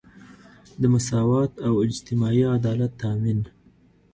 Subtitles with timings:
[0.81, 3.39] د مساوات او اجتماعي عدالت تامین.